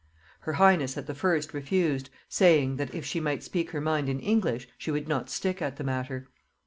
[0.39, 4.19] Her highness at the first refused, saying, that if she might speak her mind in
[4.19, 6.27] English, she would not stick at the matter.